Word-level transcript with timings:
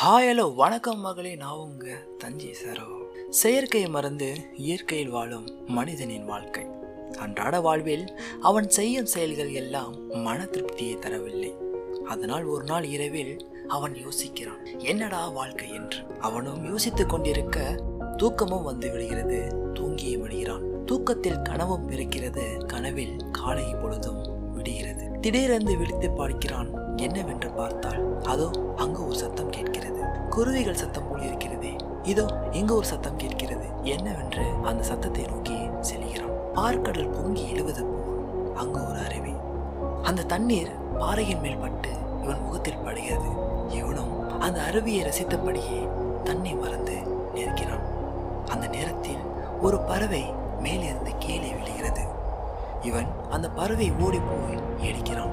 Hi 0.00 0.30
hello 0.30 0.54
வணக்கம் 0.54 1.00
மகளே. 1.00 1.34
நான் 1.34 1.56
உங்க 1.56 2.02
தஞ்சை 2.18 2.56
சரோ. 2.64 3.02
செயற்கையை 3.42 3.88
மறந்து 3.88 4.34
இயற்கையில் 4.56 5.08
வாழும் 5.08 5.64
மனிதனின் 5.66 6.24
வாழ்க்கை. 6.24 6.66
அன்றாட 7.18 7.60
வாழ்வில் 7.60 8.18
அவன் 8.42 8.68
செய்யும் 8.68 9.06
செயல்கள் 9.06 9.52
எல்லாம் 9.52 10.06
மன 10.06 10.42
திருப்தியை 10.42 10.98
தரவில்லை. 10.98 11.56
அதனால் 12.04 12.44
ஒரு 12.44 12.64
நாள் 12.64 12.84
இரவில் 12.84 13.46
அவன் 13.68 13.92
யோசிக்கிறான். 13.92 14.78
என்னடா 14.78 15.28
வாழ்க்கை 15.28 15.74
என்று. 15.74 15.98
அவனும் 16.20 16.64
யோசித்துக் 16.64 17.08
கொண்டிருக்க 17.08 17.84
தூக்கமும் 18.16 18.64
வந்து 18.64 18.90
விடுகிறது 18.90 19.52
தூங்கியே 19.74 20.18
விடுகிறான். 20.18 20.84
தூக்கத்தில் 20.84 21.42
கனவும் 21.42 21.90
பிறக்கிறது 21.90 22.66
கனவில் 22.66 23.16
காலை 23.32 23.74
பொழுதும் 23.82 24.52
விடுகிறது. 24.54 25.01
திடீரென்று 25.24 25.74
விழித்து 25.80 26.08
பார்க்கிறான். 26.10 26.70
என்னவென்று 26.96 27.48
பார்த்தால் 27.58 28.00
அதோ 28.22 28.46
அங்கு 28.76 29.00
ஒரு 29.06 29.16
சத்தம் 29.20 29.50
கேட்கிறது. 29.56 30.00
குருவிகள் 30.34 30.78
சத்தம் 30.80 31.06
போல் 31.08 31.26
இருக்கிறது 31.28 31.70
இதோ 32.12 32.24
இங்கு 32.50 32.72
ஒரு 32.74 32.86
சத்தம் 32.86 33.16
கேட்கிறது. 33.16 33.66
என்னவென்று 33.94 34.44
அந்த 34.68 34.82
சத்தத்தை 34.88 35.24
நோக்கி 35.24 35.58
செல்கிறான். 35.80 36.32
பார்க்கடல் 36.56 37.12
பொங்கி 37.16 37.44
எழுவது 37.52 37.82
போல் 37.90 38.08
அங்கு 38.62 38.80
ஒரு 38.88 38.98
அருவி. 39.06 39.34
அந்த 40.02 40.26
தண்ணீர் 40.32 40.72
பாறையின் 40.98 41.42
மேல் 41.44 41.62
பட்டு 41.64 41.92
இவன் 42.24 42.42
முகத்தில் 42.46 42.82
படுகிறது. 42.86 43.30
இவனும் 43.78 44.14
அந்த 44.40 44.58
அருவியை 44.68 45.04
ரசித்தபடியே 45.08 45.80
தன்னை 46.24 46.54
மறந்து 46.54 46.96
நிற்கிறான். 47.34 47.86
அந்த 48.48 48.66
நேரத்தில் 48.66 49.22
ஒரு 49.60 49.78
பறவை 49.90 50.24
மேலிருந்து 50.66 51.14
கீழே 51.18 51.52
விழுகிறது. 51.58 52.04
இவன் 52.82 53.08
அந்த 53.30 53.50
பறவை 53.50 53.90
ஓடி 53.90 54.18
போய் 54.18 54.62
எடுக்கிறான் 54.88 55.32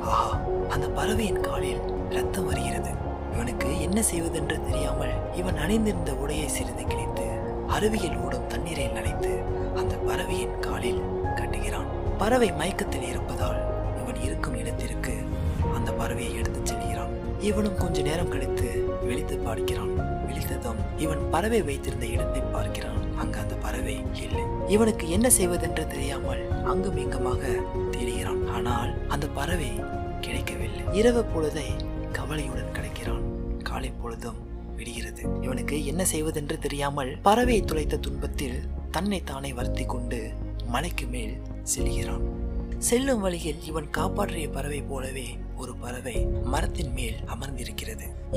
ஆஹா 0.00 0.40
அந்த 0.68 0.88
பறவையின் 0.88 1.40
காலில் 1.40 1.82
ரத்தம் 2.10 2.46
வருகிறது. 2.46 2.90
இவனுக்கு 3.32 3.80
என்ன 3.80 4.02
செய்வதென்று 4.02 4.64
தெரியாமல் 4.64 5.14
இவன் 5.34 5.56
அணிந்திருந்த 5.56 6.12
உடையை 6.12 6.46
சிறிது 6.46 6.84
கிழித்து 6.84 7.26
அருவியில் 7.68 8.16
ஓடும் 8.16 8.46
தண்ணீரை 8.46 8.86
நனைத்து 8.86 9.32
அந்த 9.74 9.94
பறவையின் 9.96 10.58
காலில் 10.58 11.02
கட்டுகிறான். 11.34 11.88
பறவை 12.18 12.52
மயக்கத்தில் 12.52 13.08
இருப்பதால் 13.08 13.60
இவன் 14.02 14.22
இருக்கும் 14.22 14.56
இடத்திற்கு 14.56 15.14
அந்த 15.74 15.90
பறவையை 15.90 16.34
எடுத்துச் 16.34 16.66
செல்கிறான். 16.66 17.12
இவனும் 17.40 17.76
கொஞ்ச 17.76 18.02
நேரம் 18.02 18.28
கழித்து 18.28 18.84
விழித்து 19.02 19.38
பார்க்கிறான். 19.38 19.92
விழித்ததும் 20.28 20.80
இவன் 20.96 21.30
பறவை 21.30 21.62
வைத்திருந்த 21.62 22.06
இடத்தை 22.06 22.42
பார்க்கிறான். 22.52 23.05
அங்கு 23.16 23.38
அந்த 23.38 23.54
பறவை 23.54 23.96
இல்லை. 24.24 24.44
இவனுக்கு 24.68 25.10
என்ன 25.16 25.30
செய்வதென்று 25.30 25.86
தெரியாமல் 25.86 26.42
அங்கும் 26.64 26.96
இங்குமாக 26.96 27.42
தேடுகிறான் 27.90 28.42
ஆனால் 28.56 28.92
அந்த 29.08 29.26
பறவை 29.38 29.70
கிடைக்கவில்லை. 30.20 30.84
இரவு 30.92 31.24
பொழுதை 31.34 31.68
கவலையுடன் 32.12 32.74
கிடைக்கிறான். 32.76 33.24
காலை 33.62 33.92
பொழுதும் 34.02 34.40
விடுகிறது. 34.76 35.22
இவனுக்கு 35.42 35.76
என்ன 35.86 36.04
செய்வதென்று 36.04 36.58
தெரியாமல் 36.58 37.12
பறவையை 37.24 37.62
துளைத்த 37.64 38.02
துன்பத்தில் 38.06 38.58
தன்னை 38.90 39.20
தானே 39.24 39.52
வருத்தி 39.52 39.84
கொண்டு 39.84 40.18
மலைக்கு 40.74 41.06
மேல் 41.06 41.34
செல்கிறான். 41.62 42.24
செல்லும் 42.78 43.20
வழியில் 43.20 43.60
இவன் 43.64 43.90
காப்பாற்றிய 43.90 44.48
பறவை 44.48 44.80
போலவே 44.82 45.28
ஒரு 45.56 45.74
பறவை 45.76 46.16
மரத்தின் 46.44 46.92
மேல் 46.92 47.18
அமர்ந்திருக்கிறது. 47.26 47.85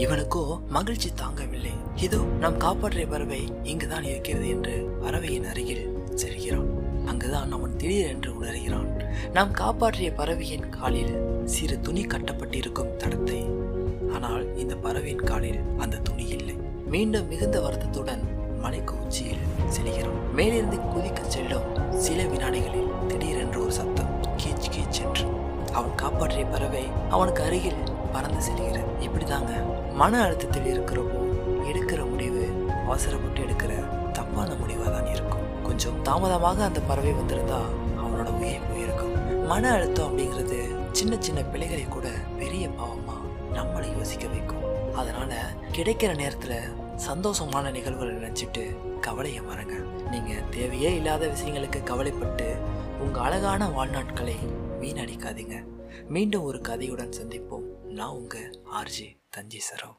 இவனுக்கோ 0.03 0.41
மகிழ்ச்சி 0.67 1.09
தாங்கவில்லை. 1.21 1.71
இதோ 1.95 2.19
நாம் 2.39 2.57
காப்பாற்றிய 2.57 3.05
பறவை 3.07 3.39
இங்குதான் 3.63 4.03
இருக்கிறது 4.03 4.47
என்று 4.49 4.75
பறவையின் 5.01 5.47
அருகில் 5.51 5.85
செல்கிறான். 6.15 6.69
அங்குதான் 7.05 7.51
அவன் 7.51 7.75
திடீரென்று 7.75 8.31
உணர்கிறான். 8.41 8.89
நாம் 9.33 9.51
காப்பாற்றிய 9.51 10.11
பறவையின் 10.11 10.69
காலில் 10.69 11.13
சிறு 11.45 11.79
துணி 11.79 12.03
கட்டப்பட்டிருக்கும் 12.03 12.95
தடத்தை. 12.97 13.41
ஆனால் 14.13 14.45
இந்த 14.57 14.75
பறவையின் 14.75 15.27
காலில் 15.31 15.61
அந்த 15.77 15.97
துணி 15.97 16.27
இல்லை. 16.37 16.55
மீண்டும் 16.87 17.27
மிகுந்த 17.27 17.59
வருத்தத்துடன் 17.61 18.23
மலைக்கு 18.61 18.95
உச்சியில் 19.03 19.45
செல்கிறான். 19.67 20.17
மேலிருந்து 20.33 20.77
குதிக்க 20.93 21.21
செல்லும் 21.27 21.69
சில 22.07 22.23
வினாடிகளில் 22.23 22.91
திடீரென்று 23.07 23.61
ஒரு 23.61 23.71
சத்தம் 23.71 24.13
கீச் 24.41 24.71
கீச் 24.75 25.01
என்று. 25.05 25.25
அவன் 25.73 25.95
காப்பாற்றிய 25.95 26.45
பறவை 26.45 26.85
அவனுக்கு 27.09 27.43
அருகில் 27.43 27.81
பறந்து 28.13 28.41
செல்கிறது. 28.41 28.85
இப்படிதாங்க 29.05 29.51
மன 29.99 30.19
அழுத்தத்தில் 30.23 30.67
இருக்கிறப்போ 30.73 31.21
எடுக்கிற 31.69 32.01
முடிவு 32.09 32.43
அவசரப்பட்டு 32.85 33.39
எடுக்கிற 33.45 33.71
தப்பான 34.11 34.49
முடிவாக 34.55 34.91
தான் 34.91 35.09
இருக்கும். 35.15 35.47
கொஞ்சம் 35.63 36.01
தாமதமாக 36.01 36.63
அந்த 36.63 36.79
பறவை 36.89 37.11
வந்திருந்தா 37.11 37.59
அவனோட 38.01 38.29
உயிர் 38.41 38.67
போயிருக்கும் 38.69 39.15
மன 39.47 39.71
அழுத்தம் 39.71 40.07
அப்படிங்கிறது 40.09 40.59
சின்ன 40.91 41.15
சின்ன 41.19 41.39
பிள்ளைகளை 41.43 41.85
கூட 41.85 42.07
பெரிய 42.37 42.67
பாவமா 42.79 43.17
நம்மளை 43.57 43.89
யோசிக்க 43.97 44.27
வைக்கும். 44.27 44.63
அதனால 44.93 45.33
கிடைக்கிற 45.71 46.13
நேரத்துல 46.21 46.55
சந்தோஷமான 47.07 47.71
நிகழ்வுகளை 47.71 48.13
நினைச்சிட்டு 48.15 48.63
கவலையை 49.01 49.41
மறங்க. 49.41 49.75
நீங்க 50.11 50.33
தேவையே 50.51 50.95
இல்லாத 50.95 51.25
விஷயங்களுக்கு 51.27 51.81
கவலைப்பட்டு 51.83 52.47
உங்க 52.99 53.19
அழகான 53.21 53.67
வாழ்நாட்களை 53.77 54.37
வீணடிக்காதீங்க. 54.81 55.57
மீண்டும் 56.07 56.43
ஒரு 56.43 56.61
கதையுடன் 56.69 57.17
சந்திப்போம். 57.21 57.67
நான் 57.91 58.15
உங்கள் 58.15 58.49
ஆர்ஜி 58.71 59.05
தஞ்சை 59.35 59.61
சரவ் 59.61 59.95